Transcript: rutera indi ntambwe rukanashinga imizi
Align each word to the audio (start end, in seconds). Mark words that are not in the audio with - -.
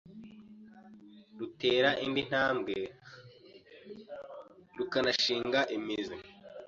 rutera 1.37 1.89
indi 2.05 2.21
ntambwe 2.29 2.75
rukanashinga 4.77 5.59
imizi 5.77 6.15